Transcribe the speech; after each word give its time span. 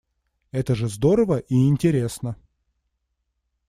Это 0.49 0.73
же 0.73 0.87
здорово 0.87 1.37
и 1.37 1.53
интересно. 1.67 2.35